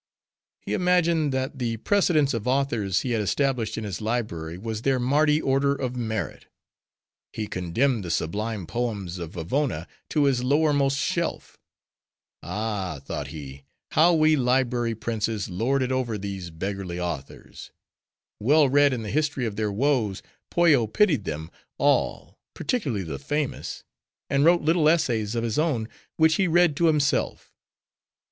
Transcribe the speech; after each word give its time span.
He 0.63 0.73
imagined, 0.73 1.31
that 1.31 1.59
the 1.59 1.77
precedence 1.77 2.33
of 2.33 2.47
authors 2.47 3.01
he 3.01 3.11
had 3.11 3.21
established 3.21 3.77
in 3.77 3.83
his 3.83 4.01
library, 4.01 4.57
was 4.57 4.81
their 4.81 4.97
Mardi 4.99 5.39
order 5.39 5.75
of 5.75 5.95
merit. 5.95 6.47
He 7.33 7.45
condemned 7.45 8.03
the 8.03 8.09
sublime 8.09 8.65
poems 8.65 9.19
of 9.19 9.33
Vavona 9.33 9.85
to 10.09 10.23
his 10.23 10.43
lowermost 10.43 10.97
shelf. 10.97 11.59
'Ah,' 12.41 12.99
thought 13.05 13.27
he, 13.27 13.61
'how 13.91 14.15
we 14.15 14.35
library 14.35 14.95
princes, 14.95 15.49
lord 15.51 15.83
it 15.83 15.91
over 15.91 16.17
these 16.17 16.49
beggarly 16.49 16.99
authors!' 16.99 17.69
Well 18.39 18.69
read 18.69 18.93
in 18.93 19.03
the 19.03 19.11
history 19.11 19.45
of 19.45 19.55
their 19.55 19.71
woes, 19.71 20.23
Pollo 20.49 20.87
pitied 20.87 21.25
them 21.25 21.51
all, 21.77 22.39
particularly 22.55 23.03
the 23.03 23.19
famous; 23.19 23.83
and 24.31 24.43
wrote 24.43 24.63
little 24.63 24.89
essays 24.89 25.35
of 25.35 25.43
his 25.43 25.59
own, 25.59 25.87
which 26.17 26.37
he 26.37 26.47
read 26.47 26.75
to 26.77 26.87
himself." 26.87 27.53